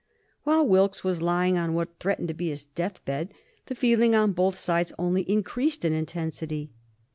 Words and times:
While 0.45 0.67
Wilkes 0.67 1.03
was 1.03 1.21
lying 1.21 1.59
on 1.59 1.75
what 1.75 1.99
threatened 1.99 2.27
to 2.29 2.33
be 2.33 2.49
his 2.49 2.63
death 2.63 3.05
bed 3.05 3.35
the 3.67 3.75
feeling 3.75 4.15
on 4.15 4.31
both 4.31 4.57
sides 4.57 4.91
only 4.97 5.21
increased 5.29 5.85
in 5.85 5.93
intensity. 5.93 6.71